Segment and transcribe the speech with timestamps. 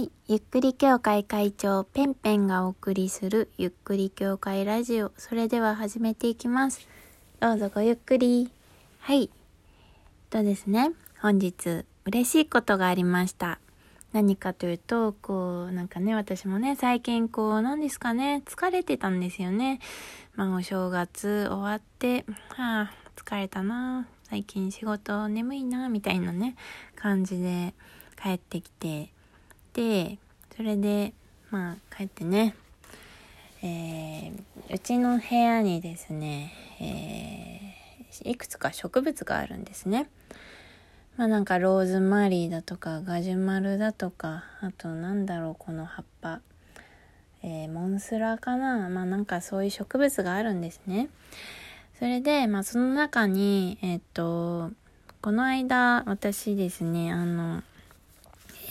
[0.00, 0.12] い。
[0.28, 5.12] ゆっくり協会会長、ペンペンがお送りするゆっくり協会ラジオ。
[5.16, 6.88] それでは始めていきます。
[7.40, 8.50] どうぞごゆっくり。
[9.00, 9.30] はい。
[10.30, 13.58] とですね、本日嬉しいことがありました。
[14.12, 19.80] 何かというと、こう、なんかね、私もね、最近こう、何ですかね、疲れてたんですよね。
[20.34, 26.56] まあ、お正月終わって、はあ、疲れたな最近仕事眠いなみたいなね、
[26.96, 27.74] 感じで
[28.20, 29.12] 帰ってきて、
[29.80, 30.18] で、
[30.54, 31.14] それで、
[31.50, 32.54] まあ、帰ってね、
[33.62, 34.32] えー
[34.72, 40.10] うちの部屋にですね、えーいくつか植物があるんですね。
[41.16, 46.40] まあなんかローズマリーだとかガジュマルだとかあとなんだろうこの葉っぱ、
[47.42, 48.90] えーモンスラーかな？
[48.90, 51.08] まあなんかそういう植物があるんですね。
[51.98, 54.72] それでまあその中にえっと
[55.22, 57.62] この間私ですねあの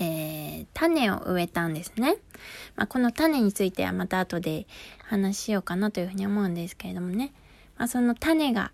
[0.00, 2.16] えー種を植えたんですね。
[2.76, 4.66] まあ、この種についてはまた後で
[5.04, 7.32] 話しようかなというふうに思うんですけれどもね。
[7.76, 8.70] まあ、その種が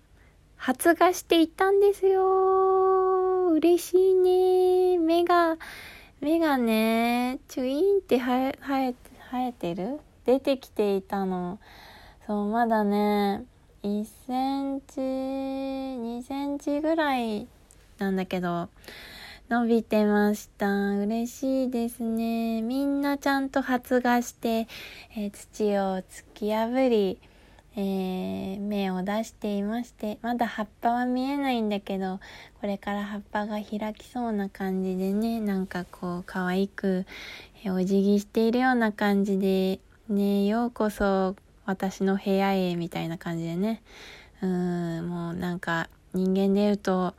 [0.56, 3.48] 発芽していったんですよ。
[3.53, 4.98] 嬉しいね。
[4.98, 5.56] 芽が、
[6.20, 8.94] 芽がね、チュイーンって生え、生え、
[9.31, 10.00] 生えてる？
[10.25, 11.59] 出てきていたの。
[12.27, 13.44] そう、まだね、
[13.83, 17.47] 1センチ、2センチぐらい
[17.98, 18.69] なんだけど、
[19.50, 20.67] 伸びてました。
[20.92, 22.62] 嬉しいですね。
[22.62, 24.67] みんなちゃんと発芽して、
[25.17, 27.20] えー土を突き破り、
[27.77, 32.20] えー芽を出していまして、まだ葉っぱは見えないんだけど、
[32.62, 37.05] これから葉っぱが開きそうな感じでね、なんかこう可愛く、
[37.65, 39.78] えーお辞儀しているような感じで、
[40.09, 43.83] ね、ようこそ私の部屋へみたいな感じでね、
[44.41, 47.15] うん、もうなんか人間で言うと、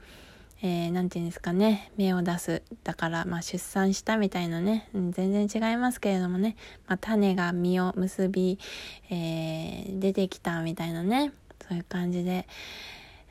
[0.67, 2.63] えー、なんていうんですかね、芽を出す。
[2.83, 6.55] だから、まあ、出産したみたいなね、うん全然違いますけれどもね、
[6.88, 8.57] まあ、種が実を結び、
[9.11, 11.33] えー出てきたみたいなね、
[11.69, 12.47] そういう感じで、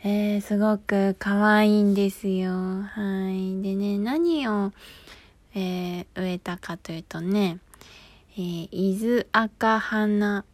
[0.05, 2.53] えーすごく可愛いんですよ。
[2.53, 3.61] はい。
[3.63, 4.71] でね、何を、
[5.57, 7.59] えー植えたかというとね、
[8.37, 10.45] えー、伊豆赤花、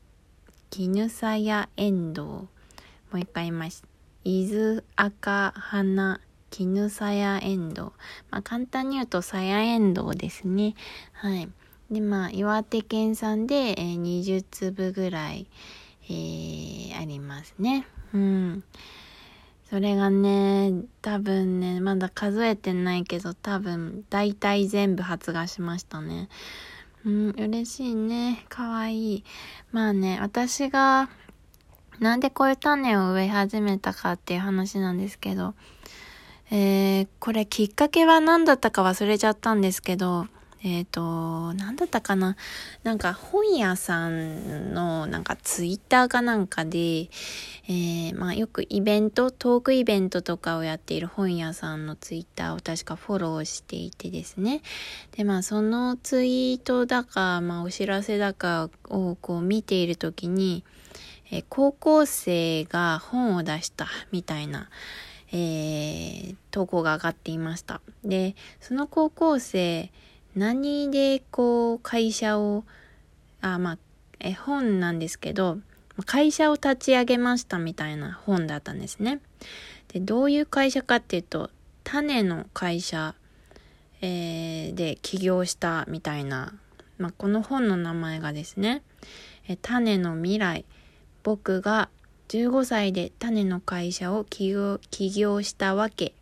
[0.70, 2.26] 絹さやエンドウ。
[2.26, 2.48] も
[3.14, 3.84] う一回言います。
[4.24, 7.92] 伊豆赤花、絹さやエンドウ。
[8.30, 10.74] まあ、簡単に言うとさやエンドウですね。
[11.12, 11.48] はい。
[11.90, 15.46] で、まあ、岩手県産で、えー20粒ぐらい、
[16.04, 17.86] えーありますね。
[18.12, 18.64] うん。
[19.70, 26.28] それがね、多分ね、まだ数えてないけど、多分、大体全部発芽しましたね。
[27.04, 28.44] うん、嬉しいね。
[28.48, 29.24] かわいい。
[29.70, 31.08] まあね、私が、
[32.00, 35.54] なんでこういう種を植え始めたかっていう話なんですけど、
[36.50, 40.26] えー、これきっかけは何だったか忘れちゃったんですけど、
[40.62, 42.36] えっ、と、何だったかな？
[42.82, 54.60] なんか本屋さんのなんかツイッターかなんかで、えー、まあよくイベント、トークイベントとかをやっている本屋さんのツイッターを確かフォローしていてですね。
[55.12, 60.64] で、まあそのツイートだか、まあお知らせだかをこう見ているときに、
[61.30, 64.68] えー高校生が本を出したみたいな、
[65.32, 67.80] えー投稿が上がっていました。
[68.04, 69.90] で、その高校生、
[70.34, 72.64] 何でこう会社を、
[73.40, 73.78] あ、まあ、
[74.18, 75.58] え本なんですけど、
[76.06, 79.20] 会社を立ち上げましたみたいな本だったんですね。
[79.92, 81.50] で、どういう会社かっていうと、
[81.84, 83.14] 種の会社、
[84.00, 86.54] えーで起業したみたいな、
[86.98, 88.82] まあ、この本の名前がですね、
[89.48, 90.64] え種の未来、
[91.22, 91.88] 僕が
[92.30, 96.12] 15歳で種の会社を起業起業したわけっ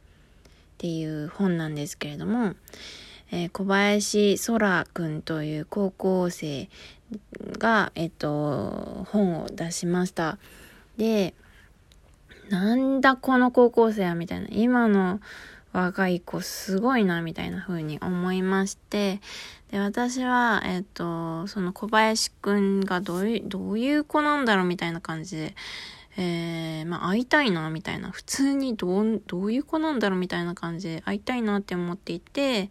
[0.79, 2.55] ていう本なんですけれども、
[3.31, 6.71] えー小林空くんという高校生
[7.59, 10.39] が、えっと、本を出しました。
[10.97, 11.35] で、
[12.49, 14.49] なんだこの高校生はみたいな。
[14.51, 15.21] 今の
[15.73, 19.21] 若い子すごいなみたいな風に思いまして、
[19.71, 25.54] で、私は、えっと、その小林くんがどういう、どういう子なんだろうみたいな感じで、
[26.20, 32.70] えー、まあ会いたいなみたいな、普通にどう、どういう子なんだろうみたいな感じで会いたいなって思っていて、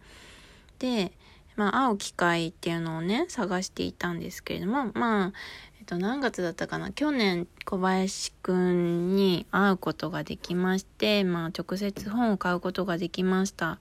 [0.78, 1.12] で、
[1.56, 5.32] まあ会う機会っていうのをね、探していたんですけれども、まあ、
[5.80, 6.92] えっと、何月だったかな？
[6.92, 13.78] 去年小林くんに会うことができまして、まあ直接本を買うことができました。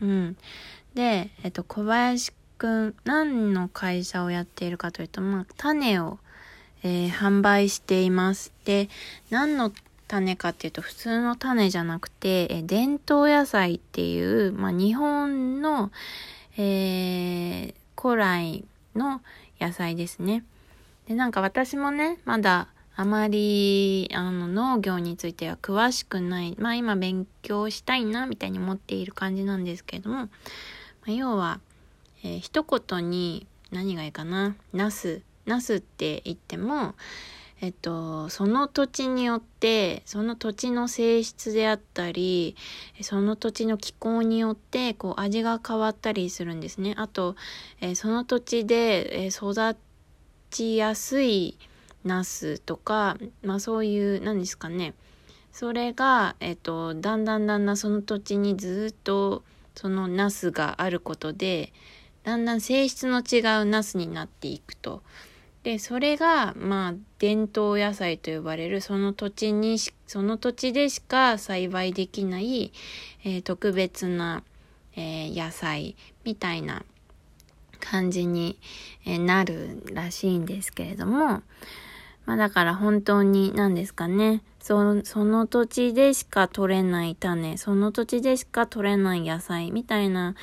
[0.00, 0.36] うん。
[0.94, 6.20] で、えっと、小林くん、何の会社をやっているかというと、まあ、種を、
[6.82, 8.52] えー販売しています。
[8.64, 8.88] で、
[9.30, 9.72] 何の
[10.08, 15.90] 種かっていうと、普通の種じゃなくて、えー伝統野菜っていう、まあ、日本の、
[16.56, 19.20] えー古来の
[19.60, 20.42] 野菜ですね。
[21.06, 26.56] で、なんか私もね、まだあまりあの農業については詳しくない。
[26.58, 30.28] まあ今勉強したいなみたいに思っている感じなんですけれども、ま
[31.08, 31.60] あ、要は、
[32.22, 34.56] えー、一言に何がいいかな。
[34.72, 35.22] ナス。
[35.46, 36.94] ナスって言っても、
[37.62, 42.56] えっと、その土地によって、その土地の性質であったり、
[43.02, 46.94] その土地の気候によって、こう、味が変わったりするんですね。
[46.96, 47.36] あと、
[47.82, 49.76] え、その土地で、え、育
[50.50, 51.58] ちやすい
[52.02, 54.94] ナスとか、まあそういう、何ですかね。
[55.52, 59.42] それが、えっと、だんだんだんだんその土地にずっと、
[59.74, 61.74] そのナスがあることで、
[62.22, 65.02] だんだん性質の違うナスになっていくと。
[65.62, 72.72] で、それが、まあ、伝統野菜と呼ばれる、その土地にその土地でしか栽培できない、
[73.24, 74.42] えー、特別な、
[74.96, 76.82] えー、野菜みたいな
[77.78, 78.58] 感じに、
[79.04, 81.42] え、なるらしいんですけれども、
[82.26, 84.42] まあだから本当に何ですかね。
[84.60, 90.34] そその土地でしか取れない種、その土地でしか取れない野菜みたいな、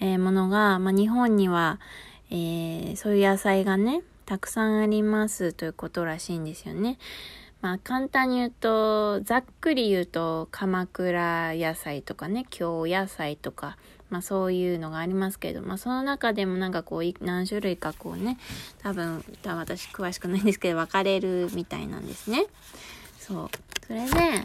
[0.00, 1.78] え、ものが、まあ日本には、
[2.30, 6.98] えー、そういう野菜がね、たくさんありますということらしいんですよね。
[7.62, 13.78] まあ簡単に言うと、ざっくり言うと、鎌倉野菜とかね、京野菜とか、
[14.10, 18.36] まあそういうのがありますけど、まあその中でもなんかこう何種類かこうね、
[18.82, 22.46] 多分、多分私詳しくないんですけど、分かれるみたいなんですね。
[23.26, 23.50] そう。
[23.86, 24.44] それで、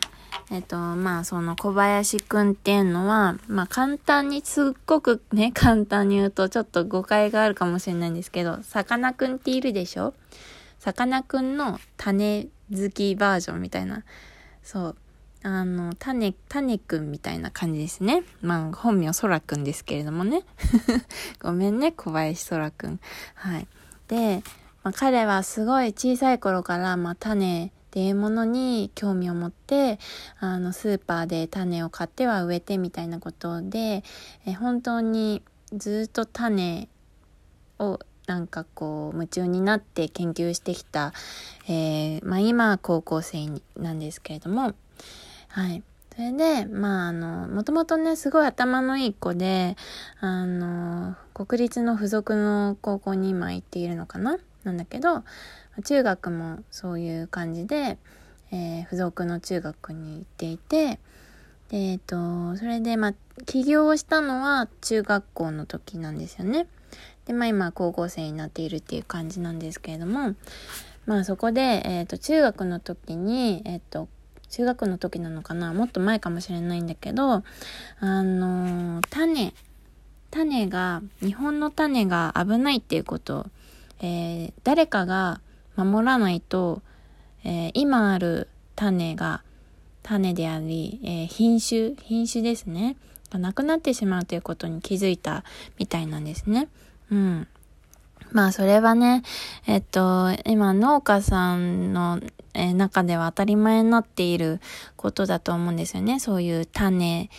[0.51, 10.13] えっと、まあ、その小林くんっていうのは、まあ、簡単に、すっごくね、 簡単に言うと、ちょっと誤解があるかもしれないんですけど、さかなクンっているでしょ？
[10.79, 14.03] さかなクンの種好きバージョンみたいな。
[14.63, 14.95] そう。
[15.43, 18.23] あの、種、種くんみたいな感じですね。
[18.41, 20.43] まあ、本名そらくんですけれどもね。
[21.41, 22.99] ごめんね、小林そらくん。
[23.35, 23.67] はい。
[24.07, 24.43] で、
[24.83, 29.99] まあ、彼はすごい小さい頃から、まあ、種、っていうものに興味を持って
[30.39, 34.05] あのスーパーで種を買っては植えてみたいなことで
[34.45, 35.41] え本当に
[35.73, 36.88] ずっと種
[37.79, 41.11] をなんかこう夢中になって研究してきた、
[41.67, 44.73] えー、まあ、今は高校生なんですけれども
[45.49, 45.83] はい。
[46.21, 49.75] それでまああのもともとねすごい頭のいい子で
[50.19, 54.38] あの国立の付属の高校に今行っているのかな？
[54.63, 55.23] なんだけど
[55.83, 57.97] 中学もそういう感じで、
[58.51, 61.00] えー、付属の中学に行っていて、
[61.69, 63.13] で、えっ、と、それで、まあ、
[63.47, 66.67] 起業したのは中学校の時なんですよね。
[67.25, 70.35] で、まあ今高校生になっているっていう感じなんですけれども、
[71.07, 74.07] まあそこで、えっ、ー、と、中学の時に、えっ、ー、と、
[74.51, 77.44] 中学の時なのかなもっと前かもしれないんだけど、
[78.00, 79.53] あのー、種、
[80.30, 83.48] 種が、日本の種が危ないっていうこと、
[84.01, 85.42] えー、誰かが
[85.75, 86.81] 守らないと、
[87.44, 89.42] えー、今ある種が
[90.03, 92.98] 種であり、えー、品種、品種ですね。
[93.31, 95.44] がなくなってしまうということに気づいた
[95.80, 96.68] みたいなんですね。
[97.09, 97.48] うん。
[98.31, 99.24] まあそれはね、
[99.68, 102.19] えっと、今農家さんの、
[102.53, 104.59] え中では当たり前になっている
[104.95, 106.19] ことだと思うんですよね。
[106.19, 107.30] そういう種、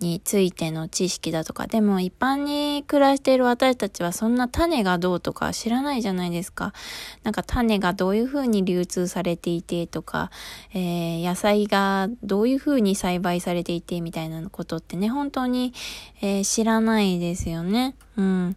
[0.00, 6.74] についての知識だとか、でも一般に暮らしている私たちはそんな種がどうとか知らないじゃないですか。
[7.22, 10.30] なんか種がどういうふうに流通されていてとか、
[10.74, 15.72] えー、野菜がどういうふうに栽培されていてみたいなことってね、本当に、
[16.20, 17.94] えー、知らないですよね。
[18.16, 18.56] うん。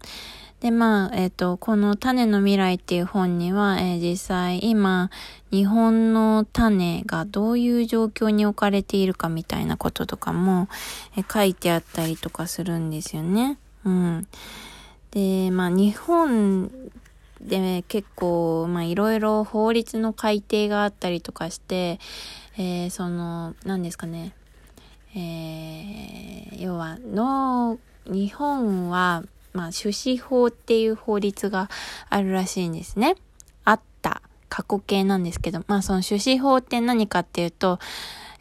[0.62, 5.10] で、まあ、えっ、ー、と、この種の未来っていう本には、えー、実際今、
[5.52, 10.68] 日本の種がどういう状況に置かれているかみたいなこととかも、
[11.16, 13.58] えー、書いてあったりとかするんですよね。
[13.86, 14.28] うん。
[15.12, 16.70] で、まあ、日本
[17.42, 22.00] で結構、まあ、いろいろ法律の改定があったりとかして、
[22.58, 24.34] えー、その、何ですかね。
[25.16, 31.70] えー、要は、の、日本は、まあ、種子法っていう法律が
[32.10, 33.16] あるらしいんですね。
[33.66, 34.22] あった。
[34.50, 37.80] 過去形なんですけど、まあ、その種子法って何かっていうと、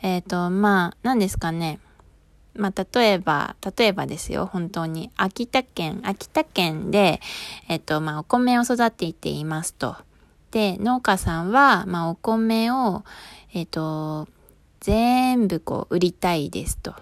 [0.03, 1.79] えっ、ー、と、まあ、何ですかね。
[2.55, 5.11] まあ、例えば、例えばですよ、本当に。
[5.17, 7.21] 秋田県、秋田県で、
[7.69, 9.97] えっ、ー、と、まあ、お米を育てていますと。
[10.51, 13.05] で、農家さんは、まあ、お米を、
[13.53, 14.29] えっ、ー、と、
[14.81, 16.95] 全部こう、売りたいですと。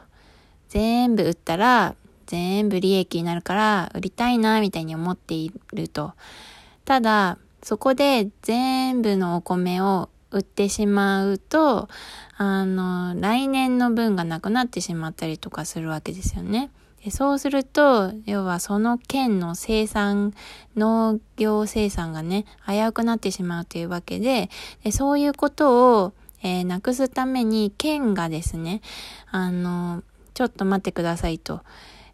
[0.68, 1.94] 全部売ったら、
[2.26, 6.12] 全部利益になるから売りたいな、みたいに思っていると。
[6.85, 11.88] ただ、そこで全部のお米を売ってしまうと、
[12.37, 16.71] あの、来年の分がなくなってしまったりとかするわけですよね。
[17.04, 20.35] でそうすると、要はその県の生産、
[20.76, 24.50] 農業生産がね、危うくなってしまうというわけで、
[24.83, 28.80] でそういうことを、えー、なくすために県がですね、
[29.30, 30.02] あの、
[30.35, 31.61] ちょっと待ってくださいと。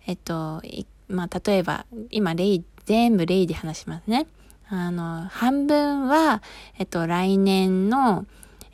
[0.06, 0.62] えっと、
[1.08, 4.26] まあ、例えば、今、例、全部例で話しますね。
[4.68, 6.42] あの、半分は、
[6.78, 8.26] えっと、来年の、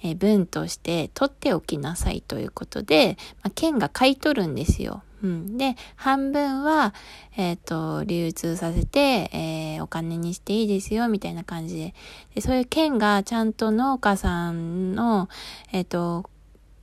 [0.02, 5.02] え分として取っておきなさいということで、まあ、県が買い取るんですよ。
[5.22, 6.94] うん、で、半分は、
[7.36, 7.58] えっ、ー、
[8.00, 9.00] と、流通させて、
[9.32, 11.94] えー、お金にしていいですよ、みたいな感じで。
[12.36, 15.28] で、そういう県がちゃんと農家さんの、
[15.72, 16.30] えっ、ー、と、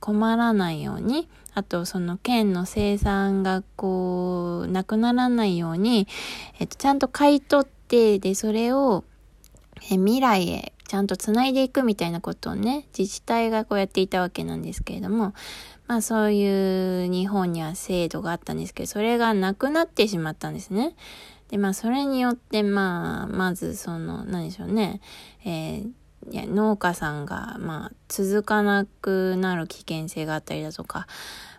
[0.00, 6.06] 困らないように、あとその県の生産がこう、なくならないように、
[6.58, 9.04] えっと、ちゃんと買い取って、で、それを、
[9.82, 15.34] え未来へちゃんと繋いでいくみたいなことをね、自治体がこうやっていたわけなんですけれども、
[15.86, 20.94] まあそういう日本には制度があったんですけど、それがなくなってしまったんですね。
[21.48, 25.00] で、まあそれによってまあ、まずその、何でしょうね、
[25.44, 25.90] えー
[26.30, 31.06] いや農家さんが、まあ、続かなくなる危険性があったりだとか、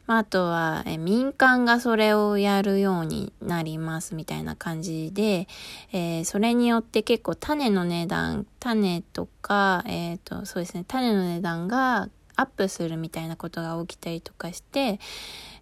[0.08, 5.48] まあ、あとは、え民間がそれをやるようになりますみたいな感じで、
[5.92, 15.00] えー、それによって結構種の値段、種とか、えっ、ー、と、そうですね、種の値段がアップするみたいなことが起きたりとかして、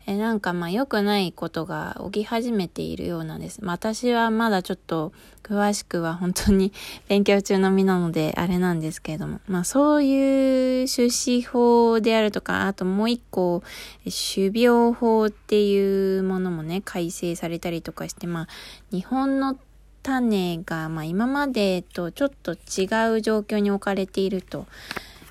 [0.07, 3.63] えなんかまあ良くないことが起き始めているようなんです。
[3.63, 6.71] まあ、私はまだちょっと詳しくは本当に
[7.09, 13.63] 勉強中の身なのであれなんですけれども、まあそういう出資法であるとか、あともう一個、
[14.05, 18.47] 種苗法っていうものもね、改正されたりとかして、まあ
[18.91, 19.57] 日本の
[20.03, 22.85] 種が、まあ今までとちょっと違
[23.17, 24.67] う状況に置かれていると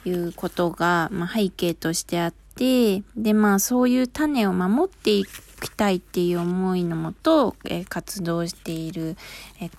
[0.04, 9.16] いうことが、まあ、背景としてあって、で、まあそういう種を守っていきたいっていう思いのもと、え、活動している、
[9.60, 9.74] えー、